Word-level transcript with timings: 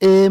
E, 0.03 0.29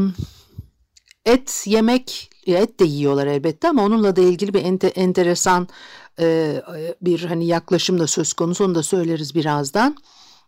et 1.24 1.64
yemek, 1.66 2.30
et 2.46 2.80
de 2.80 2.84
yiyorlar 2.84 3.26
elbette 3.26 3.68
ama 3.68 3.84
onunla 3.84 4.16
da 4.16 4.20
ilgili 4.20 4.54
bir 4.54 4.64
ente, 4.64 4.86
enteresan 4.86 5.68
e, 6.20 6.56
bir 7.02 7.24
hani 7.24 7.46
yaklaşım 7.46 7.98
da 8.00 8.06
söz 8.06 8.32
konusu. 8.32 8.64
Onu 8.64 8.74
da 8.74 8.82
söyleriz 8.82 9.34
birazdan 9.34 9.96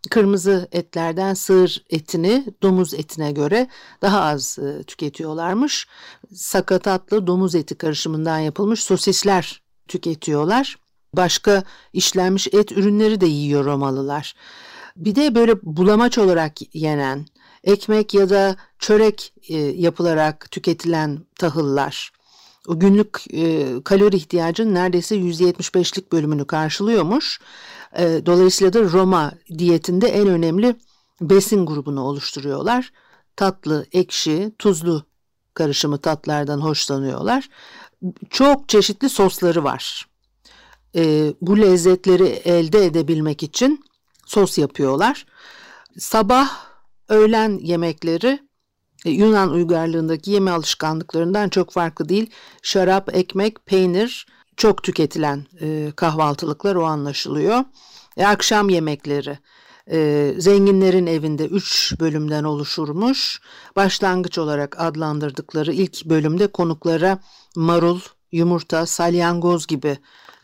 kırmızı 0.09 0.67
etlerden 0.71 1.33
sığır 1.33 1.83
etini 1.89 2.45
domuz 2.61 2.93
etine 2.93 3.31
göre 3.31 3.67
daha 4.01 4.21
az 4.21 4.59
e, 4.59 4.83
tüketiyorlarmış. 4.83 5.87
Sakatatlı 6.33 7.27
domuz 7.27 7.55
eti 7.55 7.75
karışımından 7.75 8.39
yapılmış 8.39 8.83
sosisler 8.83 9.61
tüketiyorlar. 9.87 10.75
Başka 11.13 11.63
işlenmiş 11.93 12.47
et 12.47 12.71
ürünleri 12.71 13.21
de 13.21 13.25
yiyor 13.25 13.65
Romalılar. 13.65 14.35
Bir 14.95 15.15
de 15.15 15.35
böyle 15.35 15.61
bulamaç 15.63 16.17
olarak 16.17 16.75
yenen, 16.75 17.25
ekmek 17.63 18.13
ya 18.13 18.29
da 18.29 18.55
çörek 18.79 19.33
e, 19.49 19.57
yapılarak 19.57 20.51
tüketilen 20.51 21.25
tahıllar 21.39 22.11
o 22.67 22.79
günlük 22.79 23.33
e, 23.33 23.67
kalori 23.83 24.15
ihtiyacının 24.15 24.73
neredeyse 24.73 25.15
%75'lik 25.15 26.11
bölümünü 26.11 26.45
karşılıyormuş. 26.45 27.39
E, 27.97 28.25
dolayısıyla 28.25 28.73
da 28.73 28.83
Roma 28.83 29.31
diyetinde 29.57 30.07
en 30.07 30.27
önemli 30.27 30.75
besin 31.21 31.65
grubunu 31.65 32.01
oluşturuyorlar. 32.01 32.91
Tatlı, 33.35 33.85
ekşi, 33.91 34.51
tuzlu 34.59 35.03
karışımı 35.53 35.97
tatlardan 35.97 36.59
hoşlanıyorlar. 36.61 37.49
Çok 38.29 38.69
çeşitli 38.69 39.09
sosları 39.09 39.63
var. 39.63 40.07
E, 40.95 41.33
bu 41.41 41.57
lezzetleri 41.57 42.27
elde 42.27 42.85
edebilmek 42.85 43.43
için 43.43 43.83
sos 44.25 44.57
yapıyorlar. 44.57 45.25
Sabah, 45.97 46.49
öğlen 47.09 47.59
yemekleri 47.61 48.39
e, 49.05 49.09
Yunan 49.09 49.51
uygarlığındaki 49.51 50.31
yeme 50.31 50.51
alışkanlıklarından 50.51 51.49
çok 51.49 51.71
farklı 51.71 52.09
değil. 52.09 52.29
Şarap, 52.61 53.15
ekmek, 53.15 53.65
peynir 53.65 54.27
çok 54.61 54.83
tüketilen 54.83 55.45
e, 55.61 55.91
kahvaltılıklar 55.95 56.75
o 56.75 56.83
anlaşılıyor. 56.83 57.63
E, 58.17 58.25
akşam 58.25 58.69
yemekleri 58.69 59.39
e, 59.91 60.33
zenginlerin 60.37 61.07
evinde 61.07 61.45
üç 61.45 61.93
bölümden 61.99 62.43
oluşurmuş. 62.43 63.41
Başlangıç 63.75 64.37
olarak 64.37 64.79
adlandırdıkları 64.79 65.73
ilk 65.73 66.05
bölümde 66.05 66.47
konuklara 66.47 67.19
marul, 67.55 67.99
yumurta, 68.31 68.85
salyangoz 68.85 69.67
gibi 69.67 69.97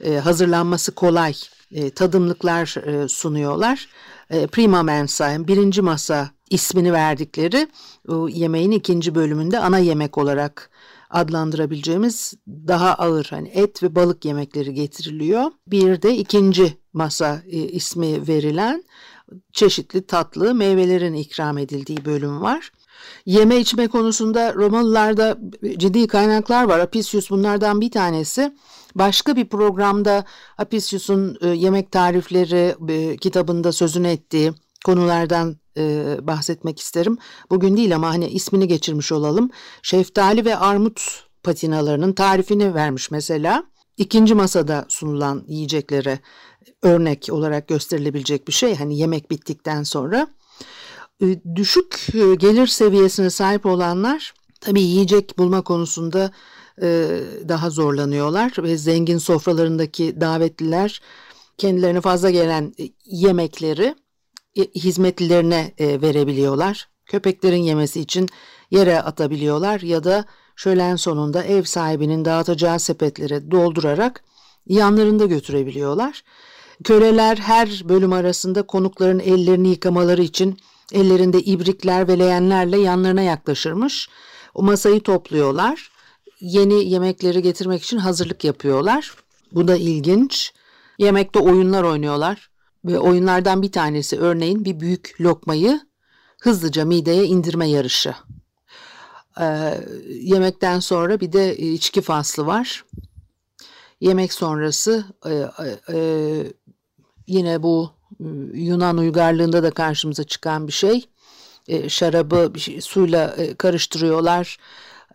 e, 0.03 0.15
hazırlanması 0.15 0.95
kolay 0.95 1.33
e, 1.71 1.89
tadımlıklar 1.89 2.75
e, 2.87 3.07
sunuyorlar. 3.07 3.87
E, 4.29 4.47
prima 4.47 4.83
mensa, 4.83 5.47
birinci 5.47 5.81
masa 5.81 6.29
ismini 6.49 6.93
verdikleri 6.93 7.67
o 8.07 8.27
yemeğin 8.27 8.71
ikinci 8.71 9.15
bölümünde 9.15 9.59
ana 9.59 9.79
yemek 9.79 10.17
olarak 10.17 10.69
adlandırabileceğimiz 11.09 12.33
daha 12.47 12.93
ağır 12.93 13.27
hani 13.29 13.47
et 13.47 13.83
ve 13.83 13.95
balık 13.95 14.25
yemekleri 14.25 14.73
getiriliyor. 14.73 15.51
Bir 15.67 16.01
de 16.01 16.17
ikinci 16.17 16.77
masa 16.93 17.41
e, 17.47 17.57
ismi 17.57 18.27
verilen 18.27 18.83
çeşitli 19.51 20.07
tatlı 20.07 20.55
meyvelerin 20.55 21.13
ikram 21.13 21.57
edildiği 21.57 22.05
bölüm 22.05 22.41
var. 22.41 22.71
Yeme 23.25 23.57
içme 23.57 23.87
konusunda 23.87 24.53
Romalılarda 24.53 25.37
ciddi 25.77 26.07
kaynaklar 26.07 26.63
var. 26.63 26.79
Apicius 26.79 27.29
bunlardan 27.29 27.81
bir 27.81 27.91
tanesi. 27.91 28.55
Başka 28.95 29.35
bir 29.35 29.45
programda 29.45 30.25
Apicius'un 30.57 31.37
e, 31.41 31.47
yemek 31.47 31.91
tarifleri 31.91 32.75
e, 32.89 33.17
kitabında 33.17 33.71
sözünü 33.71 34.07
ettiği 34.07 34.53
konulardan 34.85 35.57
e, 35.77 36.17
bahsetmek 36.27 36.79
isterim. 36.79 37.17
Bugün 37.49 37.77
değil 37.77 37.95
ama 37.95 38.09
hani 38.09 38.27
ismini 38.27 38.67
geçirmiş 38.67 39.11
olalım. 39.11 39.49
Şeftali 39.81 40.45
ve 40.45 40.57
armut 40.57 41.23
patinalarının 41.43 42.13
tarifini 42.13 42.73
vermiş 42.73 43.11
mesela. 43.11 43.63
İkinci 43.97 44.35
masada 44.35 44.85
sunulan 44.87 45.43
yiyeceklere 45.47 46.19
örnek 46.81 47.27
olarak 47.31 47.67
gösterilebilecek 47.67 48.47
bir 48.47 48.53
şey. 48.53 48.75
Hani 48.75 48.97
yemek 48.97 49.31
bittikten 49.31 49.83
sonra. 49.83 50.27
E, 51.21 51.55
düşük 51.55 52.07
e, 52.13 52.35
gelir 52.35 52.67
seviyesine 52.67 53.29
sahip 53.29 53.65
olanlar 53.65 54.33
tabii 54.61 54.81
yiyecek 54.81 55.37
bulma 55.37 55.61
konusunda 55.61 56.31
e, 56.81 57.09
daha 57.47 57.69
zorlanıyorlar 57.69 58.53
ve 58.57 58.77
zengin 58.77 59.17
sofralarındaki 59.17 60.21
davetliler 60.21 61.01
kendilerine 61.57 62.01
fazla 62.01 62.29
gelen 62.29 62.73
yemekleri 63.05 63.95
hizmetlilerine 64.57 65.73
e, 65.77 66.01
verebiliyorlar. 66.01 66.87
Köpeklerin 67.05 67.61
yemesi 67.61 68.01
için 68.01 68.29
yere 68.71 69.01
atabiliyorlar 69.01 69.79
ya 69.79 70.03
da 70.03 70.25
şölen 70.55 70.95
sonunda 70.95 71.43
ev 71.43 71.63
sahibinin 71.63 72.25
dağıtacağı 72.25 72.79
sepetlere 72.79 73.51
doldurarak 73.51 74.23
yanlarında 74.67 75.25
götürebiliyorlar. 75.25 76.23
Köleler 76.83 77.37
her 77.37 77.81
bölüm 77.89 78.13
arasında 78.13 78.61
konukların 78.61 79.19
ellerini 79.19 79.69
yıkamaları 79.69 80.21
için 80.21 80.57
ellerinde 80.93 81.41
ibrikler 81.41 82.07
ve 82.07 82.19
leğenlerle 82.19 82.77
yanlarına 82.77 83.21
yaklaşırmış. 83.21 84.09
O 84.53 84.63
masayı 84.63 84.99
topluyorlar. 84.99 85.91
Yeni 86.39 86.89
yemekleri 86.89 87.41
getirmek 87.41 87.83
için 87.83 87.97
hazırlık 87.97 88.43
yapıyorlar. 88.43 89.13
Bu 89.51 89.67
da 89.67 89.75
ilginç. 89.75 90.53
Yemekte 90.97 91.39
oyunlar 91.39 91.83
oynuyorlar. 91.83 92.49
Ve 92.87 92.99
oyunlardan 92.99 93.61
bir 93.61 93.71
tanesi 93.71 94.19
örneğin 94.19 94.65
bir 94.65 94.79
büyük 94.79 95.15
lokmayı 95.21 95.81
hızlıca 96.41 96.85
mideye 96.85 97.25
indirme 97.25 97.69
yarışı. 97.69 98.15
Ee, 99.39 99.77
yemekten 100.09 100.79
sonra 100.79 101.19
bir 101.19 101.33
de 101.33 101.57
içki 101.57 102.01
faslı 102.01 102.45
var. 102.45 102.85
Yemek 104.01 104.33
sonrası 104.33 105.05
e, 105.25 105.33
e, 105.33 105.97
e 105.97 106.53
yine 107.27 107.63
bu 107.63 107.91
e, 108.19 108.25
Yunan 108.53 108.97
uygarlığında 108.97 109.63
da 109.63 109.71
karşımıza 109.71 110.23
çıkan 110.23 110.67
bir 110.67 110.73
şey. 110.73 111.09
E, 111.67 111.89
şarabı 111.89 112.51
bir 112.55 112.59
şey, 112.59 112.81
suyla 112.81 113.35
e, 113.37 113.55
karıştırıyorlar. 113.55 114.57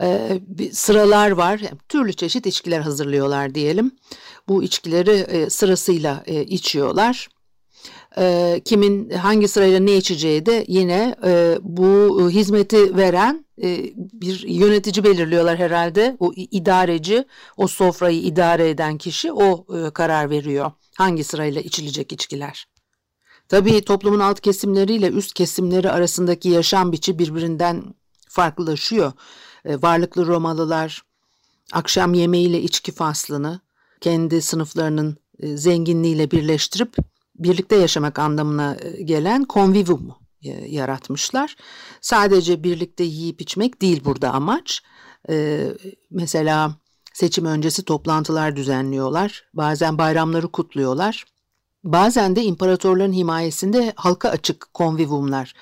e, 0.00 0.40
sıralar 0.72 1.30
var. 1.30 1.58
Yani 1.58 1.78
türlü 1.88 2.12
çeşit 2.12 2.46
içkiler 2.46 2.80
hazırlıyorlar 2.80 3.54
diyelim. 3.54 3.92
Bu 4.48 4.62
içkileri 4.62 5.10
e, 5.10 5.50
sırasıyla 5.50 6.22
e, 6.26 6.44
içiyorlar. 6.44 7.28
E, 8.18 8.60
kimin 8.64 9.10
hangi 9.10 9.48
sırayla 9.48 9.80
ne 9.80 9.96
içeceği 9.96 10.46
de 10.46 10.64
yine 10.68 11.14
e, 11.24 11.58
bu 11.62 12.20
hizmeti 12.30 12.96
veren 12.96 13.44
e, 13.62 13.92
bir 13.96 14.44
yönetici 14.48 15.04
belirliyorlar 15.04 15.58
herhalde. 15.58 16.16
O 16.20 16.32
idareci, 16.36 17.24
o 17.56 17.66
sofrayı 17.66 18.20
idare 18.20 18.70
eden 18.70 18.98
kişi 18.98 19.32
o 19.32 19.66
e, 19.76 19.90
karar 19.90 20.30
veriyor. 20.30 20.72
Hangi 20.96 21.24
sırayla 21.24 21.60
içilecek 21.60 22.12
içkiler. 22.12 22.66
Tabii 23.48 23.84
toplumun 23.84 24.20
alt 24.20 24.40
kesimleriyle 24.40 25.08
üst 25.08 25.34
kesimleri 25.34 25.90
arasındaki 25.90 26.48
yaşam 26.48 26.92
biçi 26.92 27.18
birbirinden 27.18 27.94
farklılaşıyor. 28.28 29.12
E, 29.64 29.82
varlıklı 29.82 30.26
Romalılar 30.26 31.02
akşam 31.72 32.14
yemeğiyle 32.14 32.62
içki 32.62 32.92
faslını 32.92 33.60
kendi 34.00 34.42
sınıflarının 34.42 35.16
e, 35.38 35.56
zenginliğiyle 35.56 36.30
birleştirip 36.30 36.96
birlikte 37.34 37.76
yaşamak 37.76 38.19
anlamına 38.19 38.76
e, 38.81 39.02
gelen 39.02 39.46
convivium 39.49 40.14
yaratmışlar. 40.67 41.56
Sadece 42.00 42.64
birlikte 42.64 43.05
yiyip 43.05 43.40
içmek 43.40 43.82
değil 43.82 44.05
burada 44.05 44.31
amaç. 44.32 44.82
Mesela 46.11 46.76
seçim 47.12 47.44
öncesi 47.44 47.84
toplantılar 47.84 48.56
düzenliyorlar. 48.56 49.44
Bazen 49.55 49.99
bayramları 49.99 50.52
kutluyorlar. 50.52 51.25
Bazen 51.84 52.37
de 52.37 52.43
imparatorların 52.43 53.12
himayesinde 53.12 53.93
halka 53.96 54.29
açık 54.29 54.75
konvivumlar 54.75 55.55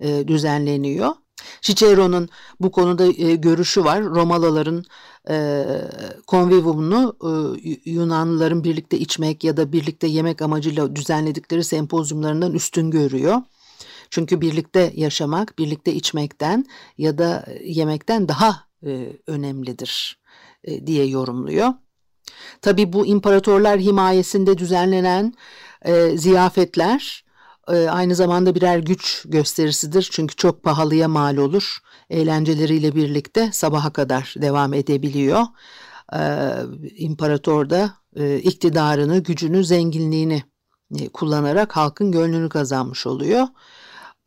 e, 0.00 0.28
düzenleniyor. 0.28 1.12
Cicero'nun 1.60 2.28
bu 2.60 2.70
konuda 2.70 3.06
e, 3.06 3.36
görüşü 3.36 3.84
var. 3.84 4.04
Romalıların 4.04 4.84
e, 5.30 5.64
konvivumunu 6.26 7.16
e, 7.22 7.30
Yunanlıların 7.90 8.64
birlikte 8.64 8.98
içmek 8.98 9.44
ya 9.44 9.56
da 9.56 9.72
birlikte 9.72 10.06
yemek 10.06 10.42
amacıyla 10.42 10.96
düzenledikleri 10.96 11.64
sempozyumlarından 11.64 12.52
üstün 12.52 12.90
görüyor. 12.90 13.42
Çünkü 14.10 14.40
birlikte 14.40 14.92
yaşamak, 14.96 15.58
birlikte 15.58 15.94
içmekten 15.94 16.66
ya 16.98 17.18
da 17.18 17.46
yemekten 17.64 18.28
daha 18.28 18.66
e, 18.86 19.12
önemlidir 19.26 20.18
e, 20.64 20.86
diye 20.86 21.06
yorumluyor. 21.06 21.74
Tabi 22.62 22.92
bu 22.92 23.06
imparatorlar 23.06 23.80
himayesinde 23.80 24.58
düzenlenen 24.58 25.34
e, 25.82 26.18
ziyafetler 26.18 27.25
aynı 27.72 28.14
zamanda 28.14 28.54
birer 28.54 28.78
güç 28.78 29.24
gösterisidir. 29.28 30.08
Çünkü 30.12 30.36
çok 30.36 30.62
pahalıya 30.62 31.08
mal 31.08 31.36
olur. 31.36 31.78
Eğlenceleriyle 32.10 32.94
birlikte 32.94 33.50
sabaha 33.52 33.92
kadar 33.92 34.34
devam 34.36 34.74
edebiliyor. 34.74 35.42
E, 36.12 36.52
imparator 36.96 37.70
da 37.70 37.94
e, 38.16 38.38
iktidarını, 38.38 39.18
gücünü, 39.18 39.64
zenginliğini 39.64 40.42
e, 40.98 41.08
kullanarak 41.08 41.76
halkın 41.76 42.12
gönlünü 42.12 42.48
kazanmış 42.48 43.06
oluyor. 43.06 43.46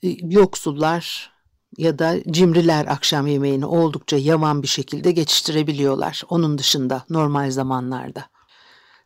E, 0.03 0.07
yoksullar 0.21 1.31
ya 1.77 1.99
da 1.99 2.15
cimriler 2.31 2.85
akşam 2.85 3.27
yemeğini 3.27 3.65
oldukça 3.65 4.17
yavan 4.17 4.63
bir 4.63 4.67
şekilde 4.67 5.11
geçiştirebiliyorlar. 5.11 6.23
Onun 6.29 6.57
dışında 6.57 7.03
normal 7.09 7.51
zamanlarda. 7.51 8.25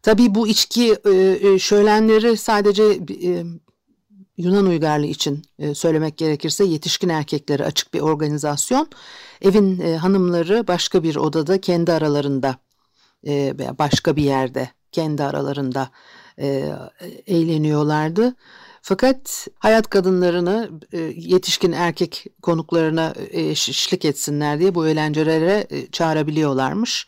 Tabii 0.02 0.36
bu 0.36 0.48
içki 0.48 0.96
e, 1.06 1.60
şölenleri 1.60 2.38
sadece 2.38 2.84
Yunan 4.38 4.66
uygarlığı 4.66 5.06
için 5.06 5.44
söylemek 5.74 6.18
gerekirse 6.18 6.64
yetişkin 6.64 7.10
erkekleri 7.10 7.66
açık 7.66 7.94
bir 7.94 8.00
organizasyon. 8.00 8.88
Evin 9.42 9.96
hanımları 9.96 10.68
başka 10.68 11.04
bir 11.04 11.16
odada 11.16 11.62
kendi 11.62 11.92
aralarında 11.92 12.56
veya 13.26 13.78
başka 13.80 14.16
bir 14.16 14.24
yerde 14.24 14.70
kendi 14.92 15.24
aralarında 15.24 15.90
eğleniyorlardı. 17.28 18.36
Fakat 18.82 19.48
hayat 19.60 19.90
kadınlarını 19.90 20.70
yetişkin 21.16 21.72
erkek 21.72 22.26
konuklarına 22.42 23.14
eşlik 23.32 24.06
etsinler 24.06 24.60
diye 24.60 24.76
bu 24.76 24.88
eğlencelere 24.88 25.68
çağırabiliyorlarmış. 25.92 27.08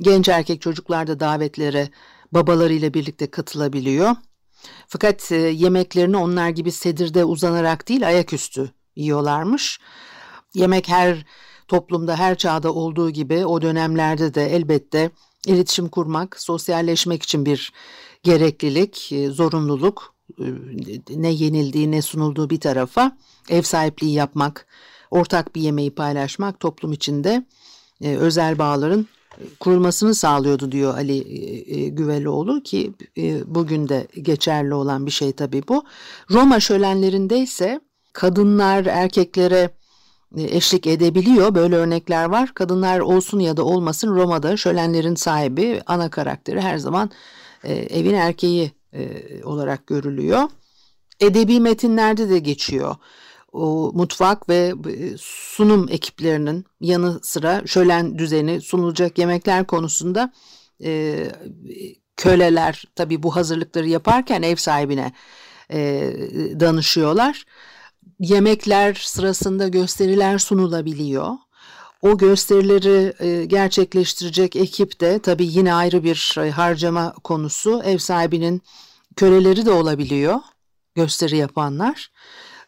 Genç 0.00 0.28
erkek 0.28 0.60
çocuklar 0.60 1.06
da 1.06 1.20
davetlere 1.20 1.88
babalarıyla 2.32 2.94
birlikte 2.94 3.30
katılabiliyor. 3.30 4.16
Fakat 4.88 5.32
e, 5.32 5.36
yemeklerini 5.36 6.16
onlar 6.16 6.48
gibi 6.48 6.72
sedirde 6.72 7.24
uzanarak 7.24 7.88
değil 7.88 8.06
ayaküstü 8.06 8.70
yiyorlarmış. 8.96 9.80
Yemek 10.54 10.88
her 10.88 11.26
toplumda 11.68 12.16
her 12.16 12.38
çağda 12.38 12.72
olduğu 12.72 13.10
gibi 13.10 13.46
o 13.46 13.62
dönemlerde 13.62 14.34
de 14.34 14.54
elbette 14.56 15.10
iletişim 15.46 15.88
kurmak, 15.88 16.40
sosyalleşmek 16.40 17.22
için 17.22 17.46
bir 17.46 17.72
gereklilik, 18.22 19.12
e, 19.12 19.30
zorunluluk, 19.30 20.14
e, 20.40 20.44
ne 21.10 21.30
yenildiği 21.30 21.90
ne 21.90 22.02
sunulduğu 22.02 22.50
bir 22.50 22.60
tarafa 22.60 23.16
ev 23.48 23.62
sahipliği 23.62 24.12
yapmak, 24.12 24.66
ortak 25.10 25.54
bir 25.54 25.60
yemeği 25.60 25.94
paylaşmak 25.94 26.60
toplum 26.60 26.92
içinde 26.92 27.46
özel 28.00 28.58
bağların 28.58 29.06
kurulmasını 29.60 30.14
sağlıyordu 30.14 30.72
diyor 30.72 30.94
Ali 30.94 31.18
e, 31.18 31.76
e, 31.76 31.88
Güveloğlu 31.88 32.62
ki 32.62 32.92
e, 33.18 33.54
bugün 33.54 33.88
de 33.88 34.06
geçerli 34.22 34.74
olan 34.74 35.06
bir 35.06 35.10
şey 35.10 35.32
tabii 35.32 35.62
bu. 35.68 35.84
Roma 36.30 36.60
şölenlerinde 36.60 37.38
ise 37.38 37.80
kadınlar 38.12 38.86
erkeklere 38.86 39.70
eşlik 40.36 40.86
edebiliyor. 40.86 41.54
Böyle 41.54 41.76
örnekler 41.76 42.24
var. 42.24 42.54
Kadınlar 42.54 43.00
olsun 43.00 43.40
ya 43.40 43.56
da 43.56 43.64
olmasın 43.64 44.14
Roma'da 44.14 44.56
şölenlerin 44.56 45.14
sahibi 45.14 45.82
ana 45.86 46.10
karakteri 46.10 46.60
her 46.60 46.78
zaman 46.78 47.10
evin 47.64 48.14
erkeği 48.14 48.72
olarak 49.44 49.86
görülüyor. 49.86 50.42
Edebi 51.20 51.60
metinlerde 51.60 52.30
de 52.30 52.38
geçiyor 52.38 52.96
o 53.54 53.92
mutfak 53.94 54.48
ve 54.48 54.74
e, 54.88 55.16
sunum 55.18 55.86
ekiplerinin 55.90 56.64
yanı 56.80 57.20
sıra 57.22 57.62
şölen 57.66 58.18
düzeni 58.18 58.60
sunulacak 58.60 59.18
yemekler 59.18 59.66
konusunda 59.66 60.32
e, 60.84 61.16
köleler 62.16 62.84
tabii 62.96 63.22
bu 63.22 63.36
hazırlıkları 63.36 63.88
yaparken 63.88 64.42
ev 64.42 64.56
sahibine 64.56 65.12
e, 65.72 66.12
danışıyorlar. 66.60 67.44
Yemekler 68.20 68.94
sırasında 68.94 69.68
gösteriler 69.68 70.38
sunulabiliyor. 70.38 71.30
O 72.02 72.18
gösterileri 72.18 73.12
e, 73.18 73.44
gerçekleştirecek 73.44 74.56
ekip 74.56 75.00
de 75.00 75.18
tabii 75.18 75.46
yine 75.46 75.74
ayrı 75.74 76.04
bir 76.04 76.36
e, 76.38 76.50
harcama 76.50 77.14
konusu. 77.24 77.82
Ev 77.84 77.98
sahibinin 77.98 78.62
köleleri 79.16 79.66
de 79.66 79.70
olabiliyor 79.70 80.40
gösteri 80.94 81.36
yapanlar 81.36 82.10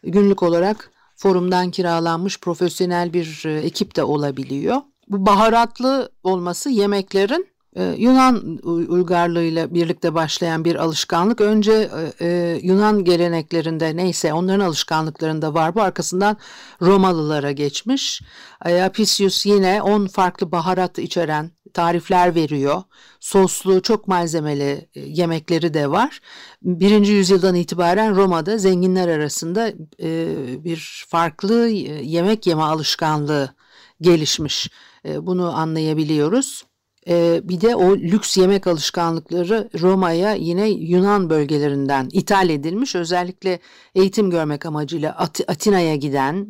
günlük 0.03 0.43
olarak 0.43 0.91
forumdan 1.15 1.71
kiralanmış 1.71 2.39
profesyonel 2.39 3.13
bir 3.13 3.43
e, 3.45 3.59
ekip 3.59 3.95
de 3.95 4.03
olabiliyor. 4.03 4.81
Bu 5.07 5.25
baharatlı 5.25 6.11
olması 6.23 6.69
yemeklerin 6.69 7.47
e, 7.77 7.95
Yunan 7.97 8.59
uygarlığıyla 8.63 9.73
birlikte 9.73 10.13
başlayan 10.13 10.65
bir 10.65 10.75
alışkanlık. 10.75 11.41
Önce 11.41 11.89
e, 12.21 12.59
Yunan 12.63 13.03
geleneklerinde 13.03 13.95
neyse 13.95 14.33
onların 14.33 14.65
alışkanlıklarında 14.65 15.53
var. 15.53 15.75
Bu 15.75 15.81
arkasından 15.81 16.37
Romalılara 16.81 17.51
geçmiş. 17.51 18.21
Apicius 18.65 19.45
yine 19.45 19.81
10 19.81 20.07
farklı 20.07 20.51
baharat 20.51 20.99
içeren 20.99 21.51
tarifler 21.77 22.35
veriyor. 22.35 22.83
Soslu, 23.19 23.81
çok 23.81 24.07
malzemeli 24.07 24.89
e, 24.95 24.99
yemekleri 24.99 25.73
de 25.73 25.91
var. 25.91 26.19
Birinci 26.61 27.11
yüzyıldan 27.11 27.55
itibaren 27.55 28.15
Roma'da 28.15 28.57
zenginler 28.57 29.07
arasında 29.07 29.73
e, 30.03 30.35
bir 30.63 31.05
farklı 31.07 31.69
e, 31.69 31.73
yemek 32.03 32.47
yeme 32.47 32.61
alışkanlığı 32.61 33.55
gelişmiş. 34.01 34.69
Bunu 35.05 35.57
anlayabiliyoruz. 35.57 36.63
Ee, 37.09 37.41
bir 37.43 37.61
de 37.61 37.75
o 37.75 37.97
lüks 37.97 38.37
yemek 38.37 38.67
alışkanlıkları 38.67 39.69
Roma'ya 39.79 40.33
yine 40.33 40.69
Yunan 40.69 41.29
bölgelerinden 41.29 42.09
ithal 42.11 42.49
edilmiş. 42.49 42.95
Özellikle 42.95 43.59
eğitim 43.95 44.29
görmek 44.29 44.65
amacıyla 44.65 45.11
At 45.17 45.41
Atina'ya 45.47 45.95
giden 45.95 46.47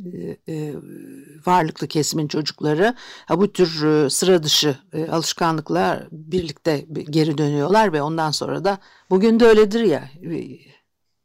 e, 0.47 0.53
e, 0.53 0.73
varlıklı 1.45 1.87
kesimin 1.87 2.27
çocukları 2.27 2.95
bu 3.29 3.53
tür 3.53 3.85
e, 3.85 4.09
sıra 4.09 4.43
dışı 4.43 4.75
alışkanlıklar 5.11 6.07
birlikte 6.11 6.85
geri 7.09 7.37
dönüyorlar 7.37 7.93
ve 7.93 8.01
ondan 8.01 8.31
sonra 8.31 8.63
da 8.65 8.77
bugün 9.09 9.39
de 9.39 9.45
öyledir 9.45 9.81
ya 9.81 10.09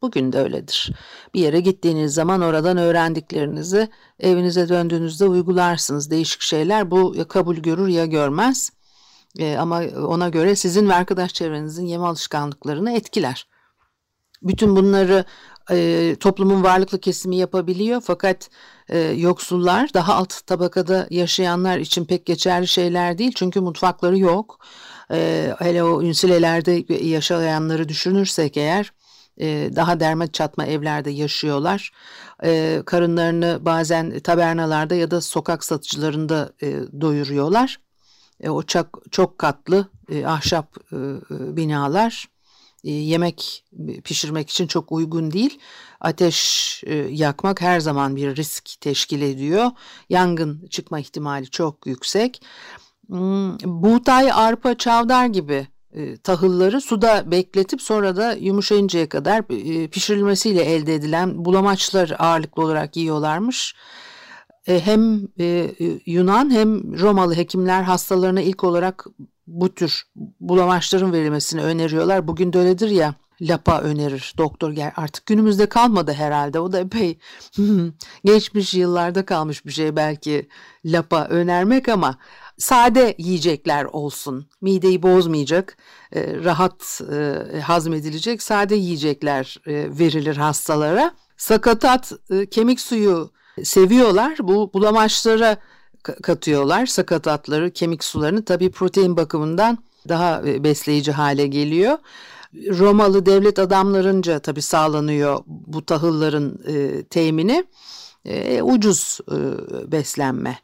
Bugün 0.01 0.33
de 0.33 0.39
öyledir. 0.39 0.91
Bir 1.33 1.39
yere 1.39 1.59
gittiğiniz 1.59 2.13
zaman 2.13 2.41
oradan 2.41 2.77
öğrendiklerinizi 2.77 3.89
evinize 4.19 4.69
döndüğünüzde 4.69 5.25
uygularsınız. 5.25 6.11
Değişik 6.11 6.41
şeyler 6.41 6.91
bu 6.91 7.13
ya 7.17 7.27
kabul 7.27 7.55
görür 7.55 7.87
ya 7.87 8.05
görmez. 8.05 8.71
E, 9.39 9.57
ama 9.57 9.81
ona 10.07 10.29
göre 10.29 10.55
sizin 10.55 10.89
ve 10.89 10.93
arkadaş 10.93 11.33
çevrenizin 11.33 11.85
yeme 11.85 12.05
alışkanlıklarını 12.05 12.91
etkiler. 12.91 13.47
Bütün 14.41 14.75
bunları 14.75 15.25
e, 15.71 16.15
toplumun 16.19 16.63
varlıklı 16.63 16.99
kesimi 16.99 17.35
yapabiliyor 17.35 18.01
fakat 18.05 18.49
e, 18.89 18.99
yoksullar 18.99 19.93
daha 19.93 20.15
alt 20.15 20.47
tabakada 20.47 21.07
yaşayanlar 21.09 21.77
için 21.77 22.05
pek 22.05 22.25
geçerli 22.25 22.67
şeyler 22.67 23.17
değil 23.17 23.31
çünkü 23.35 23.59
mutfakları 23.59 24.17
yok. 24.17 24.65
E, 25.11 25.49
hele 25.59 25.83
o 25.83 26.01
ünsilelerde 26.01 26.93
yaşayanları 27.05 27.89
düşünürsek 27.89 28.57
eğer 28.57 28.93
e, 29.37 29.69
daha 29.75 29.99
derme 29.99 30.27
çatma 30.27 30.65
evlerde 30.65 31.11
yaşıyorlar. 31.11 31.91
E, 32.43 32.81
karınlarını 32.85 33.59
bazen 33.61 34.19
tabernalarda 34.19 34.95
ya 34.95 35.11
da 35.11 35.21
sokak 35.21 35.63
satıcılarında 35.63 36.53
e, 36.61 36.67
doyuruyorlar. 37.01 37.82
E, 38.43 38.49
o 38.49 38.63
çok, 38.63 39.03
çok 39.11 39.37
katlı 39.37 39.87
e, 40.09 40.25
ahşap 40.25 40.77
e, 40.91 40.95
e 40.95 41.57
binalar 41.57 42.29
e, 42.83 42.91
yemek 42.91 43.63
pişirmek 44.03 44.49
için 44.49 44.67
çok 44.67 44.91
uygun 44.91 45.31
değil. 45.31 45.59
Ateş 45.99 46.83
e, 46.85 46.95
yakmak 46.95 47.61
her 47.61 47.79
zaman 47.79 48.15
bir 48.15 48.35
risk 48.35 48.81
teşkil 48.81 49.21
ediyor. 49.21 49.71
Yangın 50.09 50.67
çıkma 50.69 50.99
ihtimali 50.99 51.49
çok 51.49 51.87
yüksek. 51.87 52.41
Hmm, 53.07 53.57
buğday, 53.63 54.31
arpa, 54.31 54.77
çavdar 54.77 55.25
gibi 55.25 55.67
e, 55.93 56.17
tahılları 56.17 56.81
suda 56.81 57.31
bekletip 57.31 57.81
sonra 57.81 58.15
da 58.15 58.33
yumuşayıncaya 58.33 59.09
kadar 59.09 59.47
pişirilmesiyle 59.87 60.61
elde 60.61 60.95
edilen 60.95 61.45
bulamaçlar 61.45 62.15
ağırlıklı 62.19 62.63
olarak 62.63 62.97
yiyorlarmış. 62.97 63.75
Hem 64.65 65.27
Yunan 66.05 66.51
hem 66.51 66.99
Romalı 66.99 67.35
hekimler 67.35 67.83
hastalarına 67.83 68.41
ilk 68.41 68.63
olarak 68.63 69.05
bu 69.47 69.73
tür 69.73 70.03
bulamaçların 70.39 71.13
verilmesini 71.13 71.61
öneriyorlar. 71.61 72.27
Bugün 72.27 72.53
de 72.53 72.59
öyledir 72.59 72.89
ya 72.89 73.15
lapa 73.41 73.81
önerir 73.81 74.33
doktor 74.37 74.71
gel 74.71 74.91
artık 74.95 75.25
günümüzde 75.25 75.65
kalmadı 75.65 76.13
herhalde. 76.13 76.59
O 76.59 76.71
da 76.71 76.79
epey 76.79 77.17
geçmiş 78.25 78.73
yıllarda 78.73 79.25
kalmış 79.25 79.65
bir 79.65 79.71
şey 79.71 79.95
belki 79.95 80.49
lapa 80.85 81.25
önermek 81.25 81.89
ama 81.89 82.17
sade 82.57 83.15
yiyecekler 83.17 83.85
olsun. 83.85 84.49
Mideyi 84.61 85.03
bozmayacak 85.03 85.77
e, 86.11 86.35
rahat 86.43 87.01
e, 87.11 87.59
hazmedilecek 87.59 88.43
sade 88.43 88.75
yiyecekler 88.75 89.57
e, 89.67 89.73
verilir 89.99 90.37
hastalara. 90.37 91.13
Sakatat 91.37 92.11
kemik 92.51 92.79
suyu 92.79 93.31
seviyorlar 93.63 94.37
bu 94.41 94.73
bulamaçlara 94.73 95.57
katıyorlar. 96.03 96.85
Sakatatları, 96.85 97.71
kemik 97.71 98.03
sularını 98.03 98.45
tabii 98.45 98.71
protein 98.71 99.17
bakımından 99.17 99.77
daha 100.09 100.41
e, 100.47 100.63
besleyici 100.63 101.11
hale 101.11 101.47
geliyor. 101.47 101.97
Romalı 102.55 103.25
devlet 103.25 103.59
adamlarınca 103.59 104.39
tabii 104.39 104.61
sağlanıyor 104.61 105.39
bu 105.47 105.85
tahılların 105.85 106.59
e, 106.67 107.03
temini. 107.03 107.65
E, 108.25 108.61
ucuz 108.61 109.19
e, 109.31 109.37
beslenme. 109.91 110.59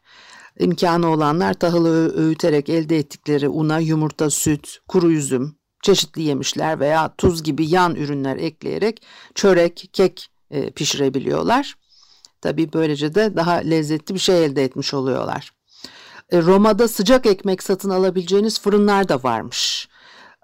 İmkanı 0.60 1.08
olanlar 1.12 1.54
tahılı 1.54 2.16
öğüterek 2.18 2.70
elde 2.70 2.98
ettikleri 2.98 3.50
una, 3.50 3.80
yumurta, 3.80 4.30
süt, 4.30 4.78
kuru 4.88 5.12
üzüm, 5.12 5.56
çeşitli 5.82 6.22
yemişler 6.22 6.80
veya 6.80 7.14
tuz 7.18 7.44
gibi 7.44 7.70
yan 7.70 7.96
ürünler 7.96 8.38
ekleyerek 8.38 9.02
çörek, 9.36 9.90
kek 9.94 10.28
e, 10.52 10.72
pişirebiliyorlar. 10.72 11.76
Tabii 12.42 12.74
böylece 12.74 13.16
de 13.16 13.36
daha 13.36 13.54
lezzetli 13.54 14.14
bir 14.14 14.20
şey 14.20 14.46
elde 14.46 14.64
etmiş 14.64 14.94
oluyorlar. 14.94 15.52
E, 16.30 16.42
Roma'da 16.42 16.88
sıcak 16.88 17.26
ekmek 17.26 17.64
satın 17.64 17.90
alabileceğiniz 17.90 18.62
fırınlar 18.62 19.10
da 19.10 19.24
varmış. 19.24 19.90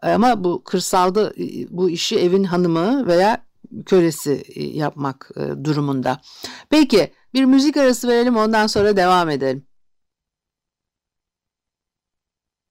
Ama 0.02 0.44
bu 0.44 0.64
kırsalda 0.64 1.30
e, 1.30 1.68
bu 1.70 1.90
işi 1.90 2.20
evin 2.20 2.44
hanımı 2.44 3.08
veya 3.08 3.46
kölesi 3.86 4.44
e, 4.56 4.64
yapmak 4.64 5.32
durumunda. 5.64 6.22
Peki 6.70 7.14
bir 7.34 7.46
müzik 7.46 7.78
arası 7.78 8.08
verelim 8.08 8.38
ondan 8.38 8.68
sonra 8.68 8.98
devam 8.98 9.30
edelim. 9.30 9.66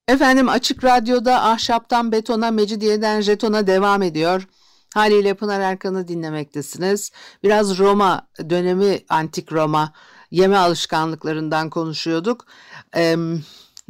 Efendim 0.08 0.48
Açık 0.48 0.84
Radyo'da 0.84 1.42
ahşaptan 1.42 2.12
betona, 2.12 2.50
mecidiyeden 2.50 3.20
jetona 3.20 3.66
devam 3.66 4.02
ediyor. 4.02 4.48
Haliyle 4.94 5.34
Pınar 5.34 5.60
Erkan'ı 5.60 6.08
dinlemektesiniz. 6.08 7.10
Biraz 7.42 7.78
Roma 7.78 8.28
dönemi, 8.50 9.00
antik 9.08 9.52
Roma 9.52 9.92
yeme 10.30 10.56
alışkanlıklarından 10.56 11.70
konuşuyorduk. 11.70 12.46
Ee, 12.96 13.16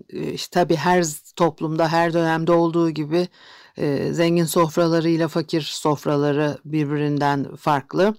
işte, 0.08 0.60
tabii 0.60 0.76
her 0.76 1.04
toplumda, 1.36 1.88
her 1.88 2.12
dönemde 2.12 2.52
olduğu 2.52 2.90
gibi 2.90 3.28
e, 3.76 4.12
zengin 4.12 4.44
sofralarıyla 4.44 5.28
fakir 5.28 5.62
sofraları 5.62 6.58
birbirinden 6.64 7.56
farklı. 7.56 8.14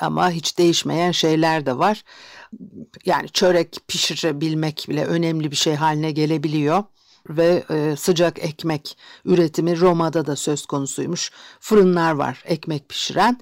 Ama 0.00 0.30
hiç 0.30 0.58
değişmeyen 0.58 1.12
şeyler 1.12 1.66
de 1.66 1.78
var. 1.78 2.04
Yani 3.04 3.28
çörek 3.28 3.76
pişirebilmek 3.88 4.86
bile 4.88 5.04
önemli 5.04 5.50
bir 5.50 5.56
şey 5.56 5.74
haline 5.74 6.10
gelebiliyor 6.10 6.84
ve 7.28 7.64
e, 7.70 7.96
sıcak 7.96 8.44
ekmek 8.44 8.98
üretimi 9.24 9.80
Roma'da 9.80 10.26
da 10.26 10.36
söz 10.36 10.66
konusuymuş. 10.66 11.30
Fırınlar 11.60 12.12
var 12.12 12.42
ekmek 12.46 12.88
pişiren. 12.88 13.40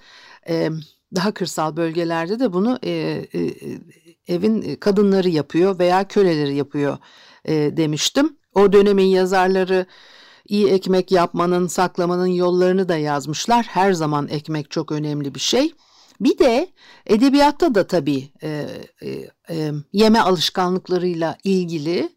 E, 0.49 0.71
daha 1.15 1.35
kırsal 1.35 1.77
bölgelerde 1.77 2.41
de 2.41 2.53
bunu 2.53 2.79
e, 2.83 2.91
e, 2.91 3.51
evin 4.29 4.77
kadınları 4.77 5.29
yapıyor 5.29 5.79
veya 5.79 6.09
köleleri 6.09 6.55
yapıyor 6.55 6.99
e, 7.45 7.55
demiştim. 7.77 8.37
O 8.55 8.73
dönemin 8.73 9.07
yazarları 9.07 9.87
iyi 10.49 10.69
ekmek 10.69 11.13
yapmanın, 11.13 11.67
saklamanın 11.67 12.27
yollarını 12.27 12.89
da 12.89 12.97
yazmışlar. 12.97 13.67
Her 13.67 13.93
zaman 13.93 14.29
ekmek 14.29 14.71
çok 14.71 14.93
önemli 14.93 15.35
bir 15.35 15.41
şey. 15.41 15.73
Bir 16.21 16.39
de 16.39 16.69
edebiyatta 17.07 17.75
da 17.75 17.87
tabii 17.87 18.29
e, 18.43 18.67
e, 19.03 19.11
e, 19.51 19.73
yeme 19.93 20.21
alışkanlıklarıyla 20.21 21.37
ilgili 21.45 22.09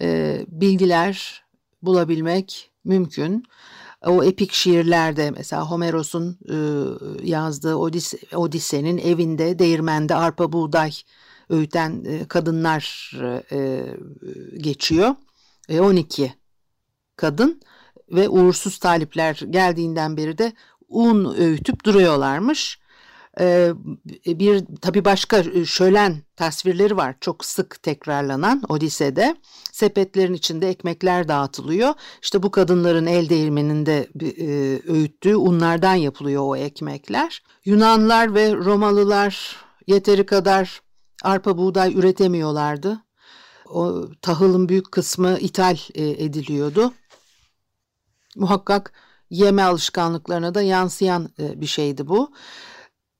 e, 0.00 0.40
bilgiler 0.48 1.44
bulabilmek 1.82 2.70
mümkün. 2.84 3.44
O 4.06 4.24
epik 4.24 4.52
şiirlerde 4.52 5.30
mesela 5.30 5.70
Homeros'un 5.70 6.38
e, 6.48 6.56
yazdığı 7.26 7.74
Odise, 7.74 8.18
Odise'nin 8.36 8.98
evinde 8.98 9.58
değirmende 9.58 10.14
arpa 10.14 10.52
buğday 10.52 10.92
öğüten 11.48 12.04
e, 12.04 12.24
kadınlar 12.28 13.12
e, 13.52 13.86
geçiyor. 14.56 15.14
E, 15.68 15.80
12 15.80 16.34
kadın 17.16 17.60
ve 18.12 18.28
uğursuz 18.28 18.78
talipler 18.78 19.40
geldiğinden 19.50 20.16
beri 20.16 20.38
de 20.38 20.52
un 20.88 21.34
öğütüp 21.34 21.84
duruyorlarmış. 21.84 22.78
Ee, 23.40 23.72
bir 24.26 24.64
tabii 24.80 25.04
başka 25.04 25.38
e, 25.38 25.64
şölen 25.64 26.22
tasvirleri 26.36 26.96
var 26.96 27.16
çok 27.20 27.44
sık 27.44 27.82
tekrarlanan 27.82 28.62
Odise'de. 28.68 29.36
Sepetlerin 29.72 30.34
içinde 30.34 30.68
ekmekler 30.68 31.28
dağıtılıyor. 31.28 31.94
İşte 32.22 32.42
bu 32.42 32.50
kadınların 32.50 33.06
el 33.06 33.28
değirmeninde 33.28 34.08
e, 34.20 34.46
öğüttüğü 34.92 35.36
unlardan 35.36 35.94
yapılıyor 35.94 36.42
o 36.46 36.56
ekmekler. 36.56 37.42
Yunanlar 37.64 38.34
ve 38.34 38.54
Romalılar 38.54 39.56
yeteri 39.86 40.26
kadar 40.26 40.80
arpa 41.22 41.58
buğday 41.58 41.94
üretemiyorlardı. 41.94 43.04
O 43.66 44.08
tahılın 44.22 44.68
büyük 44.68 44.92
kısmı 44.92 45.38
ithal 45.38 45.76
e, 45.94 46.24
ediliyordu. 46.24 46.92
Muhakkak 48.36 48.92
yeme 49.30 49.62
alışkanlıklarına 49.62 50.54
da 50.54 50.62
yansıyan 50.62 51.28
bir 51.38 51.66
şeydi 51.66 52.08
bu. 52.08 52.32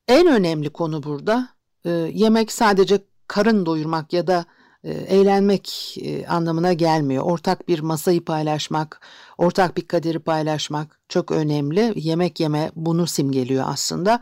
En 0.08 0.26
önemli 0.26 0.70
konu 0.70 1.02
burada 1.02 1.48
e, 1.84 1.90
yemek 1.90 2.52
sadece 2.52 2.98
karın 3.26 3.66
doyurmak 3.66 4.12
ya 4.12 4.26
da 4.26 4.44
e, 4.84 4.90
eğlenmek 4.90 5.96
e, 6.02 6.26
anlamına 6.26 6.72
gelmiyor. 6.72 7.24
Ortak 7.24 7.68
bir 7.68 7.80
masayı 7.80 8.24
paylaşmak, 8.24 9.00
ortak 9.38 9.76
bir 9.76 9.88
kaderi 9.88 10.18
paylaşmak 10.18 11.00
çok 11.08 11.30
önemli. 11.30 11.92
Yemek 11.96 12.40
yeme 12.40 12.70
bunu 12.76 13.06
simgeliyor 13.06 13.64
aslında. 13.68 14.20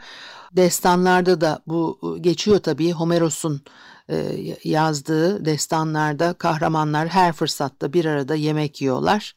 Destanlarda 0.52 1.40
da 1.40 1.62
bu 1.66 1.98
geçiyor 2.20 2.58
tabii. 2.58 2.92
Homeros'un 2.92 3.60
e, 4.10 4.36
yazdığı 4.64 5.44
destanlarda 5.44 6.32
kahramanlar 6.32 7.08
her 7.08 7.32
fırsatta 7.32 7.92
bir 7.92 8.04
arada 8.04 8.34
yemek 8.34 8.82
yiyorlar. 8.82 9.36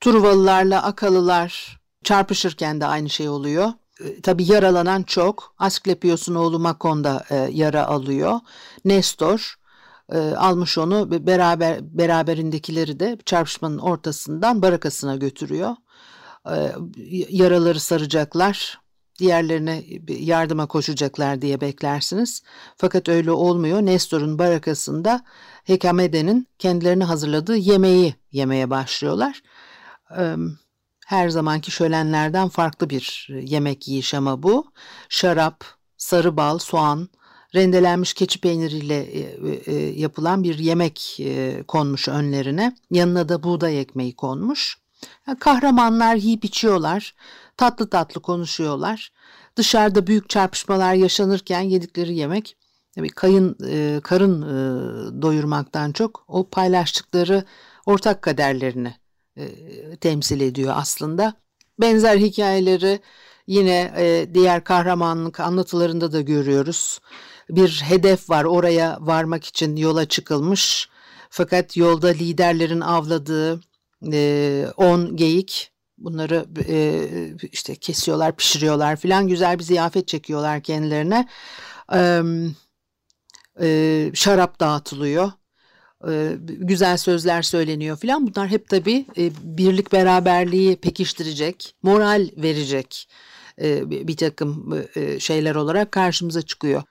Truvalılarla 0.00 0.82
Akalılar 0.82 1.80
çarpışırken 2.04 2.80
de 2.80 2.86
aynı 2.86 3.10
şey 3.10 3.28
oluyor. 3.28 3.72
E, 4.00 4.20
tabii 4.20 4.52
yaralanan 4.52 5.02
çok. 5.02 5.54
Asklepios'un 5.58 6.34
oğlu 6.34 6.58
Makon 6.58 7.04
e, 7.30 7.48
yara 7.52 7.86
alıyor. 7.86 8.40
Nestor 8.84 9.54
e, 10.12 10.18
almış 10.18 10.78
onu 10.78 11.26
beraber 11.26 11.78
beraberindekileri 11.98 13.00
de 13.00 13.18
çarpışmanın 13.26 13.78
ortasından 13.78 14.62
barakasına 14.62 15.16
götürüyor. 15.16 15.76
E, 16.50 16.72
yaraları 17.28 17.80
saracaklar. 17.80 18.84
Diğerlerine 19.18 19.84
yardıma 20.08 20.66
koşacaklar 20.66 21.42
diye 21.42 21.60
beklersiniz. 21.60 22.42
Fakat 22.76 23.08
öyle 23.08 23.30
olmuyor. 23.30 23.82
Nestor'un 23.82 24.38
barakasında 24.38 25.24
Hekamede'nin 25.64 26.48
kendilerini 26.58 27.04
hazırladığı 27.04 27.56
yemeği 27.56 28.14
yemeye 28.32 28.70
başlıyorlar. 28.70 29.42
E, 31.04 31.16
her 31.16 31.28
zamanki 31.28 31.70
şölenlerden 31.70 32.48
farklı 32.48 32.90
bir 32.90 33.28
yemek 33.42 33.88
yiyiş 33.88 34.14
ama 34.14 34.42
bu. 34.42 34.66
Şarap, 35.08 35.64
sarı 35.96 36.36
bal, 36.36 36.58
soğan, 36.58 37.08
rendelenmiş 37.54 38.14
keçi 38.14 38.40
peyniriyle 38.40 39.02
e, 39.02 39.20
e, 39.66 40.00
yapılan 40.00 40.42
bir 40.42 40.58
yemek 40.58 41.20
e, 41.20 41.62
konmuş 41.68 42.08
önlerine. 42.08 42.76
Yanına 42.90 43.28
da 43.28 43.42
buğday 43.42 43.80
ekmeği 43.80 44.16
konmuş. 44.16 44.78
Kahramanlar 45.40 46.16
yiyip 46.16 46.44
içiyorlar, 46.44 47.14
tatlı 47.56 47.90
tatlı 47.90 48.22
konuşuyorlar. 48.22 49.12
Dışarıda 49.56 50.06
büyük 50.06 50.28
çarpışmalar 50.28 50.94
yaşanırken 50.94 51.60
yedikleri 51.60 52.14
yemek 52.14 52.56
tabii 52.94 53.08
kayın, 53.08 53.54
karın 54.00 54.42
doyurmaktan 55.22 55.92
çok 55.92 56.24
o 56.28 56.48
paylaştıkları 56.48 57.44
ortak 57.86 58.22
kaderlerini 58.22 58.94
temsil 60.00 60.40
ediyor 60.40 60.74
aslında. 60.76 61.34
Benzer 61.80 62.16
hikayeleri 62.16 63.00
yine 63.46 63.92
diğer 64.34 64.64
kahramanlık 64.64 65.40
anlatılarında 65.40 66.12
da 66.12 66.20
görüyoruz 66.20 67.00
bir 67.50 67.82
hedef 67.88 68.30
var 68.30 68.44
oraya 68.44 68.98
varmak 69.00 69.44
için 69.44 69.76
yola 69.76 70.08
çıkılmış. 70.08 70.88
Fakat 71.30 71.76
yolda 71.76 72.08
liderlerin 72.08 72.80
avladığı 72.80 73.60
10 74.02 74.10
e, 74.12 75.10
geyik 75.14 75.72
bunları 75.98 76.46
e, 76.68 77.08
işte 77.52 77.76
kesiyorlar 77.76 78.36
pişiriyorlar 78.36 78.96
filan 78.96 79.28
güzel 79.28 79.58
bir 79.58 79.64
ziyafet 79.64 80.08
çekiyorlar 80.08 80.60
kendilerine. 80.60 81.28
E, 81.94 82.22
e, 83.60 84.10
şarap 84.14 84.60
dağıtılıyor 84.60 85.26
e, 85.26 85.32
güzel 86.38 86.96
sözler 86.96 87.42
söyleniyor 87.42 87.96
filan 87.96 88.26
bunlar 88.26 88.48
hep 88.48 88.68
tabii 88.68 89.06
e, 89.18 89.30
birlik 89.42 89.92
beraberliği 89.92 90.76
pekiştirecek 90.76 91.74
moral 91.82 92.28
verecek 92.36 93.08
e, 93.62 93.90
bir 93.90 94.16
takım 94.16 94.82
şeyler 95.18 95.54
olarak 95.54 95.92
karşımıza 95.92 96.42
çıkıyor. 96.42 96.82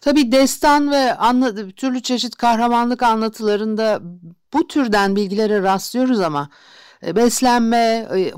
Tabi 0.00 0.32
destan 0.32 0.90
ve 0.90 1.14
anla, 1.14 1.68
türlü 1.70 2.02
çeşit 2.02 2.36
kahramanlık 2.36 3.02
anlatılarında 3.02 4.00
bu 4.52 4.68
türden 4.68 5.16
bilgilere 5.16 5.62
rastlıyoruz 5.62 6.20
ama 6.20 6.48
e, 7.06 7.16
beslenme, 7.16 8.08
e, 8.16 8.32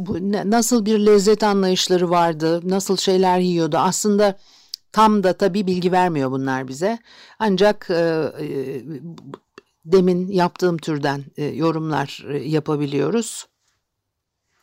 nasıl 0.51 0.87
bir 0.87 0.99
lezzet 0.99 1.43
anlayışları 1.43 2.11
vardı, 2.11 2.61
nasıl 2.71 2.97
şeyler 2.97 3.39
yiyordu 3.39 3.77
aslında 3.79 4.39
tam 4.93 5.23
da 5.23 5.33
tabi 5.33 5.67
bilgi 5.67 5.93
vermiyor 5.93 6.31
bunlar 6.31 6.69
bize. 6.69 6.99
Ancak 7.39 7.91
e, 7.91 8.33
demin 9.93 10.29
yaptığım 10.29 10.79
türden 10.79 11.25
yorumlar 11.37 12.25
yapabiliyoruz. 12.41 13.47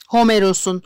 Homeros'un 0.10 0.84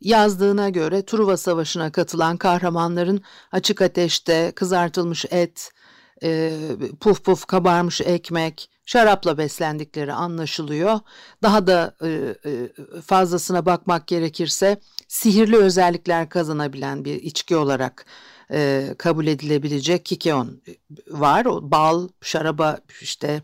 Yazdığına 0.00 0.68
göre 0.68 1.06
Truva 1.06 1.36
Savaşı'na 1.36 1.92
katılan 1.92 2.36
kahramanların 2.36 3.22
açık 3.52 3.82
ateşte 3.82 4.52
kızartılmış 4.54 5.24
et, 5.30 5.72
e, 6.22 6.52
puf 7.00 7.24
puf 7.24 7.46
kabarmış 7.46 8.00
ekmek, 8.00 8.70
şarapla 8.86 9.38
beslendikleri 9.38 10.12
anlaşılıyor. 10.12 11.00
Daha 11.42 11.66
da 11.66 11.96
e, 12.02 12.34
e, 12.44 12.68
fazlasına 13.00 13.66
bakmak 13.66 14.06
gerekirse 14.06 14.80
sihirli 15.08 15.56
özellikler 15.56 16.28
kazanabilen 16.28 17.04
bir 17.04 17.14
içki 17.14 17.56
olarak 17.56 18.06
e, 18.52 18.88
kabul 18.98 19.26
edilebilecek 19.26 20.04
kikeon 20.04 20.62
var. 21.10 21.44
O, 21.44 21.70
bal, 21.70 22.08
şaraba 22.22 22.78
işte 23.00 23.42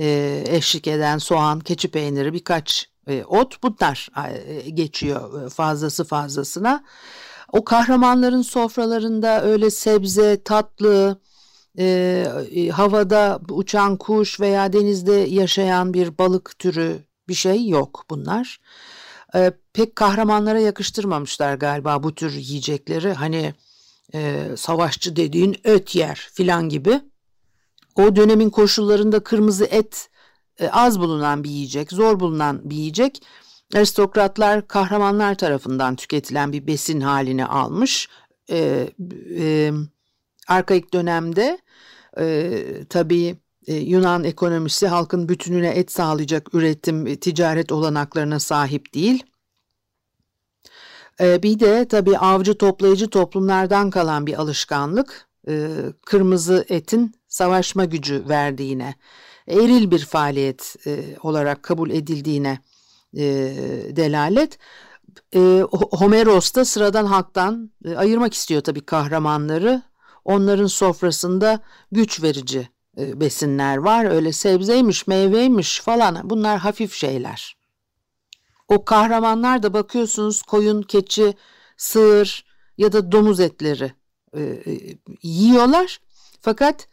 e, 0.00 0.44
eşlik 0.48 0.86
eden 0.86 1.18
soğan, 1.18 1.60
keçi 1.60 1.90
peyniri 1.90 2.32
birkaç 2.32 2.88
e, 3.08 3.24
ot 3.24 3.62
bunlar 3.62 4.08
e, 4.46 4.70
geçiyor 4.70 5.46
e, 5.46 5.48
fazlası 5.48 6.04
fazlasına. 6.04 6.84
O 7.52 7.64
kahramanların 7.64 8.42
sofralarında 8.42 9.42
öyle 9.44 9.70
sebze, 9.70 10.42
tatlı, 10.42 11.20
e, 11.78 12.70
havada 12.72 13.40
uçan 13.50 13.96
kuş 13.96 14.40
veya 14.40 14.72
denizde 14.72 15.12
yaşayan 15.12 15.94
bir 15.94 16.18
balık 16.18 16.58
türü 16.58 16.98
bir 17.28 17.34
şey 17.34 17.68
yok 17.68 18.04
bunlar. 18.10 18.60
E, 19.34 19.52
pek 19.72 19.96
kahramanlara 19.96 20.60
yakıştırmamışlar 20.60 21.54
galiba 21.54 22.02
bu 22.02 22.14
tür 22.14 22.32
yiyecekleri. 22.32 23.12
Hani 23.12 23.54
e, 24.14 24.48
savaşçı 24.56 25.16
dediğin 25.16 25.56
öt 25.64 25.94
yer 25.94 26.28
filan 26.32 26.68
gibi. 26.68 27.00
O 27.96 28.16
dönemin 28.16 28.50
koşullarında 28.50 29.20
kırmızı 29.20 29.64
et 29.64 30.08
e, 30.60 30.68
az 30.68 31.00
bulunan 31.00 31.44
bir 31.44 31.50
yiyecek, 31.50 31.92
zor 31.92 32.20
bulunan 32.20 32.70
bir 32.70 32.76
yiyecek. 32.76 33.22
Aristokratlar 33.74 34.68
kahramanlar 34.68 35.34
tarafından 35.34 35.96
tüketilen 35.96 36.52
bir 36.52 36.66
besin 36.66 37.00
halini 37.00 37.46
almış. 37.46 38.08
E, 38.50 38.88
e, 39.38 39.72
arkaik 40.48 40.94
dönemde 40.94 41.58
e, 42.18 42.62
tabii 42.88 43.36
e, 43.66 43.74
Yunan 43.74 44.24
ekonomisi 44.24 44.86
halkın 44.86 45.28
bütününe 45.28 45.68
et 45.68 45.92
sağlayacak 45.92 46.54
üretim, 46.54 47.16
ticaret 47.16 47.72
olanaklarına 47.72 48.40
sahip 48.40 48.94
değil. 48.94 49.24
E, 51.20 51.42
bir 51.42 51.60
de 51.60 51.88
tabii 51.88 52.18
avcı 52.18 52.58
toplayıcı 52.58 53.10
toplumlardan 53.10 53.90
kalan 53.90 54.26
bir 54.26 54.40
alışkanlık. 54.40 55.28
E, 55.48 55.68
kırmızı 56.06 56.64
etin 56.68 57.14
savaşma 57.36 57.84
gücü 57.84 58.28
verdiğine 58.28 58.94
eril 59.48 59.90
bir 59.90 60.04
faaliyet 60.04 60.76
e, 60.86 61.16
olarak 61.22 61.62
kabul 61.62 61.90
edildiğine 61.90 62.58
e, 63.16 63.24
delalet. 63.96 64.58
E, 65.34 65.62
Homeros 65.70 66.54
da 66.54 66.64
sıradan 66.64 67.06
halktan 67.06 67.70
e, 67.84 67.96
ayırmak 67.96 68.34
istiyor 68.34 68.60
tabii 68.62 68.80
kahramanları. 68.80 69.82
Onların 70.24 70.66
sofrasında 70.66 71.60
güç 71.92 72.22
verici 72.22 72.68
e, 72.98 73.20
besinler 73.20 73.76
var. 73.76 74.04
Öyle 74.04 74.32
sebzeymiş, 74.32 75.06
meyveymiş 75.06 75.80
falan 75.80 76.30
bunlar 76.30 76.58
hafif 76.58 76.94
şeyler. 76.94 77.56
O 78.68 78.84
kahramanlar 78.84 79.62
da 79.62 79.74
bakıyorsunuz 79.74 80.42
koyun, 80.42 80.82
keçi, 80.82 81.34
sığır 81.76 82.44
ya 82.78 82.92
da 82.92 83.12
domuz 83.12 83.40
etleri 83.40 83.92
e, 84.34 84.42
e, 84.42 84.98
yiyorlar. 85.22 86.00
Fakat 86.40 86.88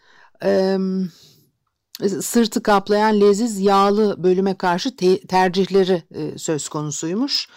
sırtı 2.22 2.64
kaplayan 2.64 3.22
leziz 3.22 3.60
yağlı 3.60 4.24
bölüme 4.24 4.58
karşı 4.58 4.96
te- 4.96 5.22
tercihleri 5.28 6.04
e, 6.12 6.38
söz 6.38 6.70
konusuymuş. 6.70 7.48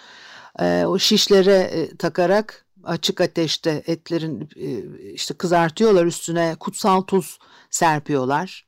E, 0.61 0.85
o 0.87 0.99
şişlere 0.99 1.57
e, 1.57 1.97
takarak 1.97 2.67
açık 2.85 3.21
ateşte 3.21 3.83
etlerin 3.87 4.49
e, 4.57 5.12
işte 5.12 5.35
kızartıyorlar 5.35 6.07
üstüne 6.07 6.57
kutsal 6.61 7.01
tuz 7.01 7.39
serpiyorlar. 7.71 8.67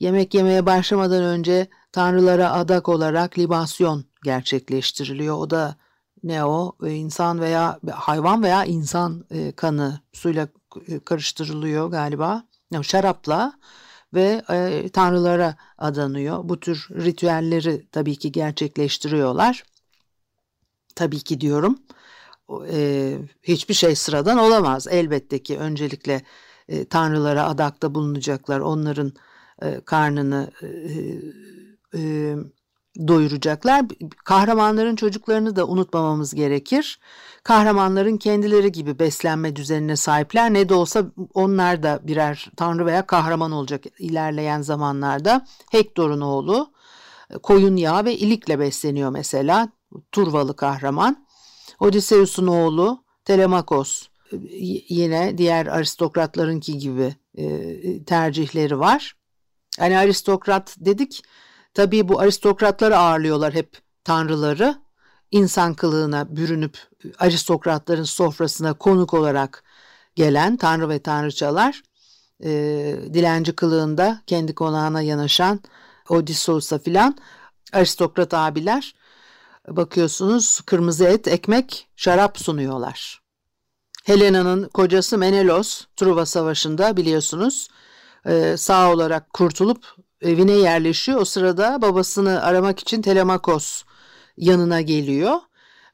Yemek 0.00 0.34
yemeye 0.34 0.66
başlamadan 0.66 1.24
önce 1.24 1.68
tanrılara 1.92 2.52
adak 2.52 2.88
olarak 2.88 3.38
libasyon 3.38 4.04
gerçekleştiriliyor. 4.24 5.36
O 5.36 5.50
da 5.50 5.76
ne 6.22 6.44
o 6.44 6.76
e, 6.84 6.90
insan 6.90 7.40
veya 7.40 7.80
hayvan 7.92 8.42
veya 8.42 8.64
insan 8.64 9.24
e, 9.30 9.52
kanı 9.52 10.00
suyla 10.12 10.48
e, 10.88 10.98
karıştırılıyor 10.98 11.90
galiba. 11.90 12.47
Şarapla 12.82 13.52
ve 14.14 14.42
e, 14.50 14.88
tanrılara 14.88 15.56
adanıyor. 15.78 16.48
Bu 16.48 16.60
tür 16.60 16.88
ritüelleri 16.90 17.88
tabii 17.92 18.16
ki 18.16 18.32
gerçekleştiriyorlar. 18.32 19.64
Tabii 20.94 21.20
ki 21.20 21.40
diyorum. 21.40 21.78
E, 22.72 23.18
hiçbir 23.42 23.74
şey 23.74 23.96
sıradan 23.96 24.38
olamaz. 24.38 24.86
Elbette 24.90 25.42
ki 25.42 25.58
öncelikle 25.58 26.22
e, 26.68 26.84
tanrılara 26.84 27.44
adakta 27.44 27.94
bulunacaklar. 27.94 28.60
Onların 28.60 29.12
e, 29.62 29.80
karnını 29.80 30.50
e, 30.62 30.68
e, 31.98 32.34
doyuracaklar. 33.06 33.84
Kahramanların 34.24 34.96
çocuklarını 34.96 35.56
da 35.56 35.66
unutmamamız 35.66 36.34
gerekir. 36.34 37.00
Kahramanların 37.42 38.16
kendileri 38.16 38.72
gibi 38.72 38.98
beslenme 38.98 39.56
düzenine 39.56 39.96
sahipler. 39.96 40.54
Ne 40.54 40.68
de 40.68 40.74
olsa 40.74 41.04
onlar 41.34 41.82
da 41.82 42.00
birer 42.02 42.50
tanrı 42.56 42.86
veya 42.86 43.06
kahraman 43.06 43.52
olacak 43.52 43.84
ilerleyen 43.98 44.62
zamanlarda. 44.62 45.46
Hektor'un 45.70 46.20
oğlu 46.20 46.72
koyun 47.42 47.76
yağı 47.76 48.04
ve 48.04 48.16
ilikle 48.16 48.58
besleniyor 48.58 49.10
mesela. 49.10 49.68
Turvalı 50.12 50.56
kahraman. 50.56 51.26
Odysseus'un 51.80 52.46
oğlu 52.46 53.04
Telemakos 53.28 54.08
yine 54.88 55.38
diğer 55.38 55.66
aristokratlarınki 55.66 56.78
gibi 56.78 57.14
e, 57.34 58.04
tercihleri 58.04 58.78
var. 58.78 59.16
Yani 59.80 59.98
aristokrat 59.98 60.76
dedik 60.78 61.22
Tabii 61.78 62.08
bu 62.08 62.20
aristokratları 62.20 62.98
ağırlıyorlar 62.98 63.54
hep 63.54 63.78
tanrıları. 64.04 64.74
İnsan 65.30 65.74
kılığına 65.74 66.36
bürünüp 66.36 66.78
aristokratların 67.18 68.04
sofrasına 68.04 68.74
konuk 68.74 69.14
olarak 69.14 69.64
gelen 70.14 70.56
tanrı 70.56 70.88
ve 70.88 70.98
tanrıçalar 70.98 71.82
e, 72.44 72.50
dilenci 73.14 73.52
kılığında 73.52 74.22
kendi 74.26 74.54
konağına 74.54 75.02
yanaşan 75.02 75.60
Odysseus'a 76.08 76.78
filan 76.78 77.16
aristokrat 77.72 78.34
abiler 78.34 78.94
bakıyorsunuz 79.68 80.60
kırmızı 80.60 81.04
et, 81.04 81.28
ekmek, 81.28 81.88
şarap 81.96 82.38
sunuyorlar. 82.38 83.22
Helena'nın 84.04 84.68
kocası 84.68 85.18
Menelos 85.18 85.84
Truva 85.96 86.26
Savaşı'nda 86.26 86.96
biliyorsunuz 86.96 87.68
e, 88.26 88.56
sağ 88.56 88.92
olarak 88.92 89.32
kurtulup 89.32 90.07
evine 90.22 90.52
yerleşiyor. 90.52 91.20
O 91.20 91.24
sırada 91.24 91.82
babasını 91.82 92.42
aramak 92.42 92.80
için 92.80 93.02
Telemakos 93.02 93.82
yanına 94.36 94.80
geliyor 94.80 95.40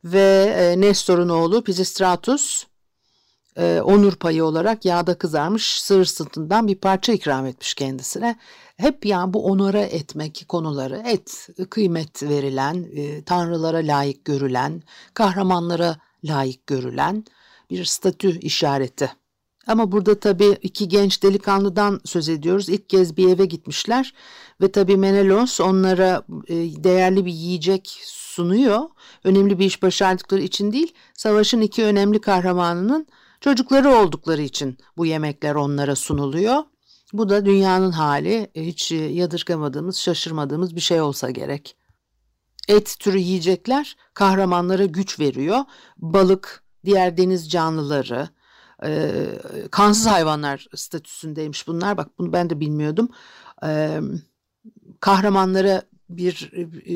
ve 0.04 0.54
e, 0.58 0.80
Nestor'un 0.80 1.28
oğlu 1.28 1.64
Pisistratus 1.64 2.64
e, 3.56 3.80
onur 3.80 4.16
payı 4.16 4.44
olarak 4.44 4.84
yağda 4.84 5.18
kızarmış 5.18 5.82
sığır 5.82 6.04
sırtından 6.04 6.68
bir 6.68 6.74
parça 6.74 7.12
ikram 7.12 7.46
etmiş 7.46 7.74
kendisine. 7.74 8.36
Hep 8.76 9.06
yani 9.06 9.32
bu 9.32 9.44
onora 9.44 9.80
etmek 9.80 10.44
konuları, 10.48 11.02
et, 11.06 11.48
kıymet 11.70 12.22
verilen, 12.22 12.88
e, 12.96 13.24
tanrılara 13.24 13.78
layık 13.78 14.24
görülen, 14.24 14.82
kahramanlara 15.14 15.96
layık 16.24 16.66
görülen 16.66 17.24
bir 17.70 17.84
statü 17.84 18.38
işareti. 18.38 19.12
Ama 19.66 19.92
burada 19.92 20.20
tabii 20.20 20.58
iki 20.62 20.88
genç 20.88 21.22
delikanlıdan 21.22 22.00
söz 22.04 22.28
ediyoruz. 22.28 22.68
İlk 22.68 22.88
kez 22.88 23.16
bir 23.16 23.28
eve 23.28 23.44
gitmişler 23.44 24.14
ve 24.60 24.72
tabii 24.72 24.96
Menelos 24.96 25.60
onlara 25.60 26.22
e, 26.48 26.54
değerli 26.84 27.26
bir 27.26 27.32
yiyecek 27.32 28.00
sunuyor. 28.04 28.80
Önemli 29.24 29.58
bir 29.58 29.66
iş 29.66 29.82
başardıkları 29.82 30.40
için 30.40 30.72
değil, 30.72 30.94
savaşın 31.14 31.60
iki 31.60 31.84
önemli 31.84 32.20
kahramanının 32.20 33.06
çocukları 33.40 33.90
oldukları 33.90 34.42
için 34.42 34.78
bu 34.96 35.06
yemekler 35.06 35.54
onlara 35.54 35.96
sunuluyor. 35.96 36.62
Bu 37.12 37.28
da 37.28 37.46
dünyanın 37.46 37.92
hali 37.92 38.50
hiç 38.54 38.92
yadırgamadığımız, 38.92 39.96
şaşırmadığımız 39.96 40.76
bir 40.76 40.80
şey 40.80 41.00
olsa 41.00 41.30
gerek. 41.30 41.76
Et 42.68 42.96
türü 43.00 43.18
yiyecekler 43.18 43.96
kahramanlara 44.14 44.84
güç 44.84 45.20
veriyor. 45.20 45.58
Balık, 45.96 46.64
diğer 46.84 47.16
deniz 47.16 47.50
canlıları, 47.50 48.28
e, 48.84 49.26
kansız 49.70 50.06
hayvanlar 50.06 50.66
statüsündeymiş 50.74 51.66
bunlar. 51.66 51.96
Bak 51.96 52.08
bunu 52.18 52.32
ben 52.32 52.50
de 52.50 52.60
bilmiyordum. 52.60 53.08
E, 53.64 54.00
kahramanlara 55.00 55.82
bir 56.10 56.52
e, 56.86 56.94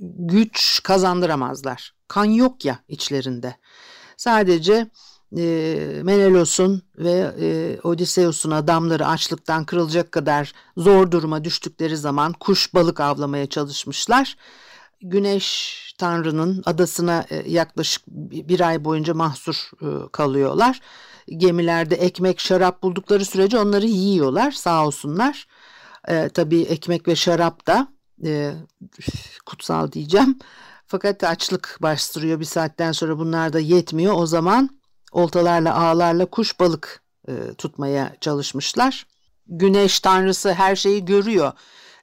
güç 0.00 0.80
kazandıramazlar. 0.82 1.94
Kan 2.08 2.24
yok 2.24 2.64
ya 2.64 2.78
içlerinde. 2.88 3.56
Sadece 4.16 4.90
e, 5.38 5.44
Menelos'un 6.02 6.82
ve 6.98 7.34
e, 7.40 7.78
Odysseus'un 7.82 8.50
adamları 8.50 9.06
açlıktan 9.06 9.64
kırılacak 9.64 10.12
kadar 10.12 10.52
zor 10.76 11.10
duruma 11.10 11.44
düştükleri 11.44 11.96
zaman 11.96 12.32
kuş 12.32 12.74
balık 12.74 13.00
avlamaya 13.00 13.46
çalışmışlar. 13.46 14.36
Güneş 15.02 15.76
Tanrı'nın 15.98 16.62
adasına 16.66 17.24
e, 17.30 17.50
yaklaşık 17.50 18.02
bir 18.48 18.60
ay 18.60 18.84
boyunca 18.84 19.14
mahsur 19.14 19.70
e, 19.82 20.08
kalıyorlar. 20.12 20.80
Gemilerde 21.28 21.94
ekmek, 21.94 22.40
şarap 22.40 22.82
buldukları 22.82 23.24
sürece 23.24 23.58
onları 23.58 23.86
yiyorlar 23.86 24.50
sağ 24.50 24.86
olsunlar. 24.86 25.46
E, 26.08 26.28
tabii 26.28 26.62
ekmek 26.62 27.08
ve 27.08 27.16
şarap 27.16 27.66
da 27.66 27.88
e, 28.24 28.52
kutsal 29.46 29.92
diyeceğim. 29.92 30.38
Fakat 30.86 31.24
açlık 31.24 31.78
bastırıyor 31.82 32.40
bir 32.40 32.44
saatten 32.44 32.92
sonra 32.92 33.18
bunlar 33.18 33.52
da 33.52 33.60
yetmiyor. 33.60 34.14
O 34.16 34.26
zaman 34.26 34.70
oltalarla 35.12 35.74
ağlarla 35.74 36.26
kuş 36.26 36.60
balık 36.60 37.02
e, 37.28 37.54
tutmaya 37.58 38.16
çalışmışlar. 38.20 39.06
Güneş 39.46 40.00
tanrısı 40.00 40.52
her 40.52 40.76
şeyi 40.76 41.04
görüyor. 41.04 41.52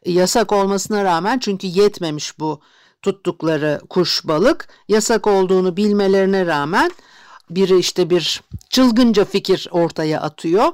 E, 0.03 0.11
yasak 0.11 0.51
olmasına 0.51 1.03
rağmen 1.03 1.39
çünkü 1.39 1.67
yetmemiş 1.67 2.39
bu 2.39 2.61
tuttukları 3.03 3.81
kuş 3.89 4.27
balık. 4.27 4.67
Yasak 4.87 5.27
olduğunu 5.27 5.77
bilmelerine 5.77 6.45
rağmen 6.45 6.91
biri 7.49 7.77
işte 7.77 8.09
bir 8.09 8.41
çılgınca 8.69 9.25
fikir 9.25 9.67
ortaya 9.71 10.21
atıyor. 10.21 10.73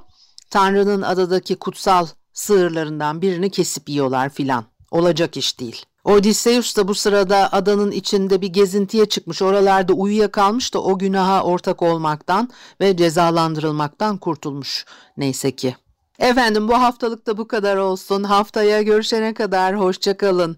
Tanrı'nın 0.50 1.02
adadaki 1.02 1.56
kutsal 1.56 2.08
sığırlarından 2.34 3.22
birini 3.22 3.50
kesip 3.50 3.89
yiyorlar 3.89 4.30
filan. 4.30 4.65
Olacak 4.92 5.38
iş 5.38 5.60
değil. 5.60 5.86
Odysseus 6.04 6.78
da 6.78 6.88
bu 6.88 6.96
sırada 6.96 7.54
adanın 7.54 7.92
içinde 7.92 8.42
bir 8.42 8.48
gezintiye 8.48 9.06
çıkmış. 9.06 9.42
Oralarda 9.42 9.94
uyuyakalmış 9.94 10.74
da 10.74 10.84
o 10.84 11.00
günaha 11.00 11.44
ortak 11.44 11.82
olmaktan 11.82 12.50
ve 12.82 12.98
cezalandırılmaktan 12.98 14.18
kurtulmuş 14.18 14.86
neyse 15.18 15.52
ki. 15.52 15.76
Efendim 16.20 16.68
bu 16.68 16.74
haftalık 16.74 17.28
da 17.28 17.38
bu 17.38 17.48
kadar 17.48 17.78
olsun. 17.78 18.24
Haftaya 18.24 18.82
görüşene 18.82 19.34
kadar 19.34 19.80
hoşçakalın. 19.80 20.58